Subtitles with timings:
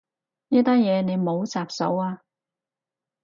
[0.49, 2.23] 呢單嘢你唔好插手啊